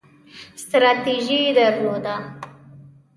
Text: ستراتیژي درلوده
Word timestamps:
ستراتیژي 0.61 1.37
درلوده 1.57 2.15